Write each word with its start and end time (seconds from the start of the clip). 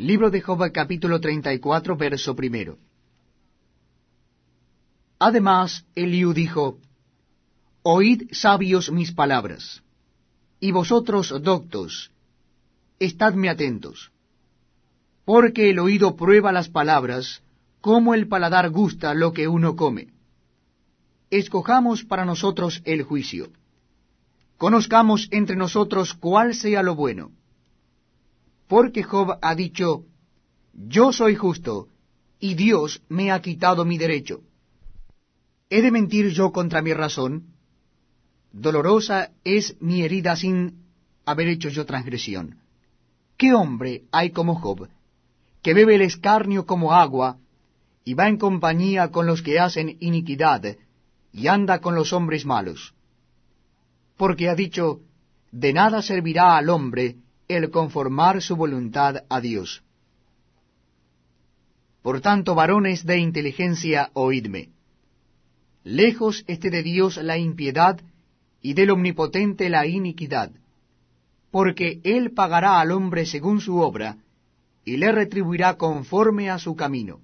Libro 0.00 0.30
de 0.30 0.40
Job 0.40 0.70
capítulo 0.70 1.20
34, 1.20 1.96
verso 1.96 2.36
primero. 2.36 2.78
Además, 5.18 5.84
Eliú 5.96 6.32
dijo, 6.32 6.78
Oíd 7.82 8.28
sabios 8.30 8.92
mis 8.92 9.10
palabras, 9.10 9.82
y 10.60 10.70
vosotros 10.70 11.34
doctos, 11.42 12.12
estadme 13.00 13.48
atentos, 13.48 14.12
porque 15.24 15.70
el 15.70 15.80
oído 15.80 16.14
prueba 16.14 16.52
las 16.52 16.68
palabras, 16.68 17.42
como 17.80 18.14
el 18.14 18.28
paladar 18.28 18.70
gusta 18.70 19.14
lo 19.14 19.32
que 19.32 19.48
uno 19.48 19.74
come. 19.74 20.12
Escojamos 21.28 22.04
para 22.04 22.24
nosotros 22.24 22.82
el 22.84 23.02
juicio. 23.02 23.50
Conozcamos 24.58 25.26
entre 25.32 25.56
nosotros 25.56 26.14
cuál 26.14 26.54
sea 26.54 26.84
lo 26.84 26.94
bueno 26.94 27.32
porque 28.68 29.02
Job 29.02 29.38
ha 29.40 29.54
dicho, 29.54 30.04
Yo 30.72 31.12
soy 31.12 31.34
justo, 31.34 31.88
y 32.38 32.54
Dios 32.54 33.02
me 33.08 33.32
ha 33.32 33.40
quitado 33.40 33.84
mi 33.84 33.98
derecho. 33.98 34.42
¿He 35.70 35.82
de 35.82 35.90
mentir 35.90 36.28
yo 36.28 36.52
contra 36.52 36.82
mi 36.82 36.92
razón? 36.92 37.54
Dolorosa 38.52 39.32
es 39.44 39.76
mi 39.80 40.02
herida 40.02 40.36
sin 40.36 40.84
haber 41.24 41.48
hecho 41.48 41.68
yo 41.68 41.84
transgresión. 41.84 42.58
¿Qué 43.36 43.54
hombre 43.54 44.04
hay 44.12 44.30
como 44.30 44.54
Job, 44.54 44.88
que 45.62 45.74
bebe 45.74 45.96
el 45.96 46.02
escarnio 46.02 46.64
como 46.64 46.92
agua, 46.92 47.38
y 48.04 48.14
va 48.14 48.28
en 48.28 48.38
compañía 48.38 49.10
con 49.10 49.26
los 49.26 49.42
que 49.42 49.58
hacen 49.58 49.96
iniquidad, 50.00 50.76
y 51.32 51.48
anda 51.48 51.80
con 51.80 51.94
los 51.94 52.12
hombres 52.12 52.46
malos? 52.46 52.94
Porque 54.16 54.48
ha 54.48 54.54
dicho, 54.54 55.00
de 55.52 55.72
nada 55.72 56.02
servirá 56.02 56.56
al 56.56 56.70
hombre 56.70 57.16
el 57.48 57.70
conformar 57.70 58.42
su 58.42 58.56
voluntad 58.56 59.24
a 59.28 59.40
Dios. 59.40 59.82
Por 62.02 62.20
tanto, 62.20 62.54
varones 62.54 63.04
de 63.04 63.18
inteligencia, 63.18 64.10
oídme. 64.12 64.70
Lejos 65.82 66.44
esté 66.46 66.70
de 66.70 66.82
Dios 66.82 67.16
la 67.16 67.38
impiedad 67.38 68.00
y 68.60 68.74
del 68.74 68.90
Omnipotente 68.90 69.70
la 69.70 69.86
iniquidad, 69.86 70.50
porque 71.50 72.00
Él 72.04 72.32
pagará 72.32 72.80
al 72.80 72.92
hombre 72.92 73.24
según 73.24 73.60
su 73.60 73.78
obra, 73.78 74.18
y 74.84 74.96
le 74.98 75.12
retribuirá 75.12 75.76
conforme 75.76 76.50
a 76.50 76.58
su 76.58 76.76
camino. 76.76 77.20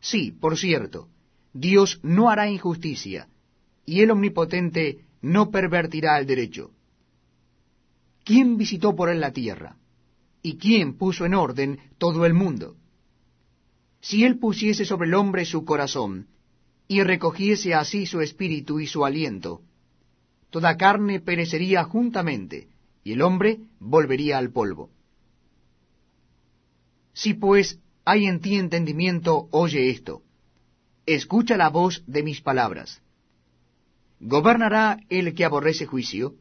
Sí, 0.00 0.32
por 0.32 0.56
cierto, 0.56 1.08
Dios 1.52 1.98
no 2.02 2.30
hará 2.30 2.48
injusticia, 2.48 3.28
y 3.84 4.00
el 4.00 4.12
Omnipotente 4.12 5.04
no 5.22 5.50
pervertirá 5.50 6.18
el 6.18 6.26
derecho. 6.26 6.70
¿Quién 8.24 8.56
visitó 8.56 8.94
por 8.94 9.08
él 9.08 9.20
la 9.20 9.32
tierra? 9.32 9.76
¿Y 10.42 10.56
quién 10.56 10.96
puso 10.96 11.26
en 11.26 11.34
orden 11.34 11.78
todo 11.98 12.24
el 12.24 12.34
mundo? 12.34 12.76
Si 14.00 14.24
él 14.24 14.38
pusiese 14.38 14.84
sobre 14.84 15.08
el 15.08 15.14
hombre 15.14 15.44
su 15.44 15.64
corazón, 15.64 16.28
y 16.88 17.02
recogiese 17.02 17.74
así 17.74 18.06
su 18.06 18.20
espíritu 18.20 18.80
y 18.80 18.86
su 18.86 19.04
aliento, 19.04 19.62
toda 20.50 20.76
carne 20.76 21.20
perecería 21.20 21.84
juntamente, 21.84 22.68
y 23.04 23.12
el 23.12 23.22
hombre 23.22 23.60
volvería 23.78 24.38
al 24.38 24.50
polvo. 24.50 24.90
Si 27.12 27.34
pues 27.34 27.78
hay 28.04 28.26
en 28.26 28.40
ti 28.40 28.56
entendimiento, 28.56 29.48
oye 29.50 29.90
esto. 29.90 30.22
Escucha 31.06 31.56
la 31.56 31.68
voz 31.68 32.02
de 32.06 32.22
mis 32.22 32.40
palabras. 32.40 33.02
¿Gobernará 34.20 34.98
el 35.08 35.34
que 35.34 35.44
aborrece 35.44 35.86
juicio? 35.86 36.34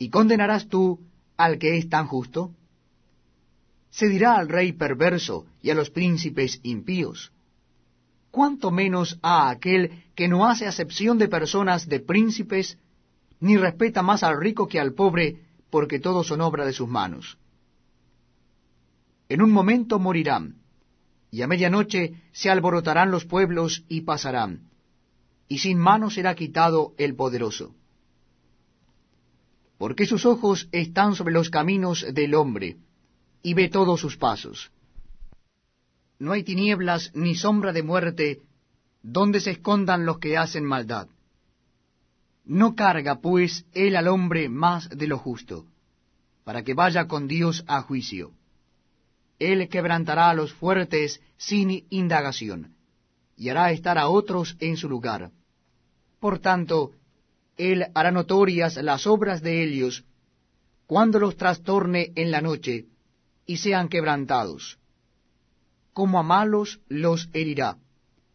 ¿Y 0.00 0.08
condenarás 0.08 0.66
tú 0.66 0.98
al 1.36 1.58
que 1.58 1.76
es 1.76 1.90
tan 1.90 2.06
justo? 2.06 2.54
¿Se 3.90 4.08
dirá 4.08 4.36
al 4.36 4.48
rey 4.48 4.72
perverso 4.72 5.44
y 5.60 5.68
a 5.68 5.74
los 5.74 5.90
príncipes 5.90 6.58
impíos? 6.62 7.32
¿Cuánto 8.30 8.70
menos 8.70 9.18
a 9.20 9.50
aquel 9.50 10.04
que 10.14 10.26
no 10.26 10.46
hace 10.46 10.66
acepción 10.66 11.18
de 11.18 11.28
personas 11.28 11.86
de 11.86 12.00
príncipes, 12.00 12.78
ni 13.40 13.58
respeta 13.58 14.02
más 14.02 14.22
al 14.22 14.40
rico 14.40 14.66
que 14.68 14.80
al 14.80 14.94
pobre, 14.94 15.42
porque 15.68 16.00
todos 16.00 16.28
son 16.28 16.40
obra 16.40 16.64
de 16.64 16.72
sus 16.72 16.88
manos? 16.88 17.36
En 19.28 19.42
un 19.42 19.50
momento 19.50 19.98
morirán, 19.98 20.62
y 21.30 21.42
a 21.42 21.46
medianoche 21.46 22.14
se 22.32 22.48
alborotarán 22.48 23.10
los 23.10 23.26
pueblos 23.26 23.84
y 23.86 24.00
pasarán, 24.00 24.70
y 25.46 25.58
sin 25.58 25.78
mano 25.78 26.08
será 26.08 26.34
quitado 26.34 26.94
el 26.96 27.14
poderoso 27.14 27.74
porque 29.80 30.04
sus 30.04 30.26
ojos 30.26 30.68
están 30.72 31.14
sobre 31.14 31.32
los 31.32 31.48
caminos 31.48 32.04
del 32.12 32.34
hombre, 32.34 32.76
y 33.42 33.54
ve 33.54 33.70
todos 33.70 33.98
sus 33.98 34.18
pasos. 34.18 34.70
No 36.18 36.32
hay 36.32 36.44
tinieblas 36.44 37.10
ni 37.14 37.34
sombra 37.34 37.72
de 37.72 37.82
muerte 37.82 38.42
donde 39.02 39.40
se 39.40 39.52
escondan 39.52 40.04
los 40.04 40.18
que 40.18 40.36
hacen 40.36 40.66
maldad. 40.66 41.08
No 42.44 42.74
carga, 42.74 43.22
pues, 43.22 43.64
él 43.72 43.96
al 43.96 44.08
hombre 44.08 44.50
más 44.50 44.90
de 44.90 45.06
lo 45.06 45.16
justo, 45.16 45.64
para 46.44 46.62
que 46.62 46.74
vaya 46.74 47.08
con 47.08 47.26
Dios 47.26 47.64
a 47.66 47.80
juicio. 47.80 48.32
Él 49.38 49.66
quebrantará 49.70 50.28
a 50.28 50.34
los 50.34 50.52
fuertes 50.52 51.22
sin 51.38 51.86
indagación, 51.88 52.74
y 53.34 53.48
hará 53.48 53.72
estar 53.72 53.96
a 53.96 54.10
otros 54.10 54.58
en 54.60 54.76
su 54.76 54.90
lugar. 54.90 55.30
Por 56.18 56.38
tanto, 56.38 56.92
él 57.60 57.86
hará 57.94 58.10
notorias 58.10 58.76
las 58.76 59.06
obras 59.06 59.42
de 59.42 59.62
ellos 59.62 60.04
cuando 60.86 61.18
los 61.20 61.36
trastorne 61.36 62.12
en 62.16 62.30
la 62.30 62.40
noche 62.40 62.86
y 63.46 63.58
sean 63.58 63.88
quebrantados. 63.88 64.78
Como 65.92 66.18
a 66.18 66.22
malos 66.22 66.80
los 66.88 67.28
herirá, 67.32 67.76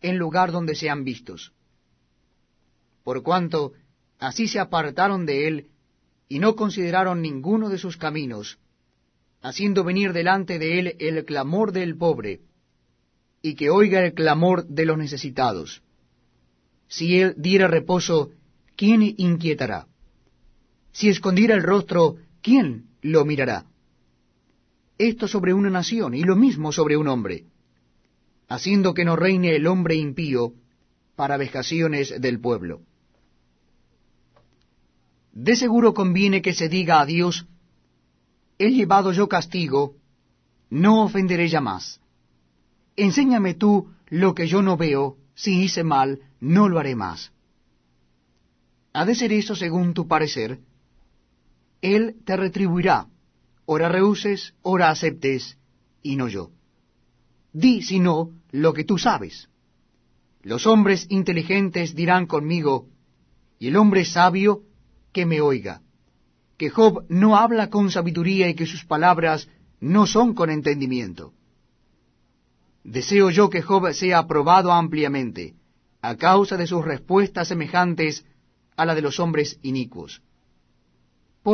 en 0.00 0.16
lugar 0.16 0.52
donde 0.52 0.74
sean 0.74 1.04
vistos. 1.04 1.52
Por 3.04 3.22
cuanto 3.22 3.72
así 4.18 4.48
se 4.48 4.60
apartaron 4.60 5.26
de 5.26 5.48
él 5.48 5.66
y 6.28 6.38
no 6.38 6.56
consideraron 6.56 7.22
ninguno 7.22 7.68
de 7.68 7.78
sus 7.78 7.96
caminos, 7.96 8.58
haciendo 9.40 9.84
venir 9.84 10.12
delante 10.12 10.58
de 10.58 10.78
él 10.78 10.96
el 10.98 11.24
clamor 11.24 11.72
del 11.72 11.96
pobre, 11.96 12.40
y 13.42 13.54
que 13.54 13.70
oiga 13.70 14.04
el 14.04 14.14
clamor 14.14 14.66
de 14.66 14.84
los 14.84 14.98
necesitados. 14.98 15.82
Si 16.88 17.20
él 17.20 17.34
diera 17.36 17.68
reposo 17.68 18.30
¿quién 18.78 19.02
inquietará? 19.02 19.88
Si 20.92 21.08
escondiera 21.08 21.54
el 21.56 21.64
rostro, 21.64 22.16
¿quién 22.40 22.86
lo 23.02 23.24
mirará? 23.24 23.66
Esto 24.96 25.26
sobre 25.26 25.52
una 25.52 25.68
nación 25.68 26.14
y 26.14 26.22
lo 26.22 26.36
mismo 26.36 26.70
sobre 26.70 26.96
un 26.96 27.08
hombre, 27.08 27.44
haciendo 28.48 28.94
que 28.94 29.04
no 29.04 29.16
reine 29.16 29.56
el 29.56 29.66
hombre 29.66 29.96
impío 29.96 30.54
para 31.16 31.36
vejaciones 31.36 32.20
del 32.20 32.40
pueblo. 32.40 32.82
De 35.32 35.56
seguro 35.56 35.92
conviene 35.92 36.40
que 36.40 36.54
se 36.54 36.68
diga 36.68 37.00
a 37.00 37.06
Dios, 37.06 37.46
he 38.58 38.70
llevado 38.70 39.12
yo 39.12 39.28
castigo, 39.28 39.96
no 40.70 41.02
ofenderé 41.02 41.48
ya 41.48 41.60
más. 41.60 42.00
Enséñame 42.96 43.54
tú 43.54 43.90
lo 44.06 44.34
que 44.36 44.46
yo 44.46 44.62
no 44.62 44.76
veo, 44.76 45.16
si 45.34 45.62
hice 45.62 45.82
mal, 45.82 46.20
no 46.40 46.68
lo 46.68 46.78
haré 46.78 46.94
más. 46.94 47.32
¿Ha 48.92 49.04
de 49.04 49.14
ser 49.14 49.32
eso 49.32 49.54
según 49.54 49.94
tu 49.94 50.08
parecer? 50.08 50.60
Él 51.80 52.16
te 52.24 52.36
retribuirá, 52.36 53.06
ora 53.66 53.88
rehuses, 53.88 54.54
ora 54.62 54.90
aceptes, 54.90 55.58
y 56.02 56.16
no 56.16 56.28
yo. 56.28 56.50
Di, 57.52 57.82
si 57.82 57.98
no, 57.98 58.30
lo 58.50 58.72
que 58.72 58.84
tú 58.84 58.98
sabes. 58.98 59.48
Los 60.42 60.66
hombres 60.66 61.06
inteligentes 61.10 61.94
dirán 61.94 62.26
conmigo, 62.26 62.88
y 63.58 63.68
el 63.68 63.76
hombre 63.76 64.04
sabio 64.04 64.62
que 65.12 65.26
me 65.26 65.40
oiga, 65.40 65.82
que 66.56 66.70
Job 66.70 67.04
no 67.08 67.36
habla 67.36 67.70
con 67.70 67.90
sabiduría 67.90 68.48
y 68.48 68.54
que 68.54 68.66
sus 68.66 68.84
palabras 68.84 69.48
no 69.80 70.06
son 70.06 70.34
con 70.34 70.50
entendimiento. 70.50 71.32
Deseo 72.84 73.30
yo 73.30 73.50
que 73.50 73.62
Job 73.62 73.92
sea 73.92 74.18
aprobado 74.18 74.72
ampliamente, 74.72 75.54
a 76.00 76.16
causa 76.16 76.56
de 76.56 76.66
sus 76.66 76.84
respuestas 76.84 77.48
semejantes 77.48 78.24
a 78.78 78.86
la 78.86 78.94
de 78.94 79.02
los 79.02 79.20
hombres 79.20 79.58
inicuos. 79.62 80.22